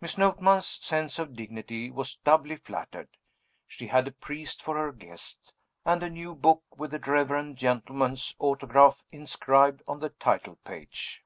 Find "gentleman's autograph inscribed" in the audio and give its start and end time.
7.58-9.82